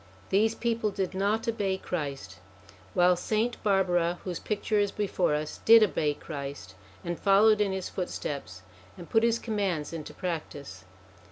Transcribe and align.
These 0.31 0.55
people 0.55 0.89
did 0.89 1.13
not 1.13 1.47
obey 1.47 1.77
Christ, 1.77 2.39
while 2.95 3.15
Saint 3.15 3.61
Barbara, 3.61 4.17
whose 4.23 4.39
picture 4.39 4.79
is 4.79 4.91
before 4.91 5.35
us, 5.35 5.59
did 5.63 5.83
obey 5.83 6.15
Christ, 6.15 6.73
and 7.05 7.19
followed 7.19 7.61
in 7.61 7.71
his 7.71 7.87
footsteps 7.87 8.63
and 8.97 9.11
put 9.11 9.21
his 9.21 9.37
commands 9.37 9.93
into 9.93 10.15
practice. 10.15 10.85